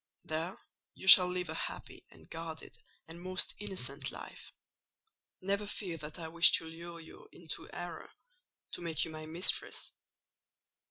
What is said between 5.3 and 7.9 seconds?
Never fear that I wish to lure you into